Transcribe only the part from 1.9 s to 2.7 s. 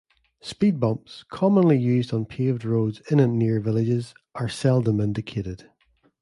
on paved